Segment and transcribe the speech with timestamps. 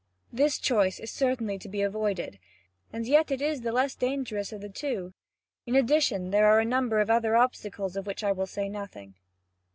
[0.33, 2.39] This choice is certainly to be avoided,
[2.91, 5.13] and yet it is the less dangerous of the two.
[5.67, 9.13] In addition there are a number of other obstacles of which I will say nothing.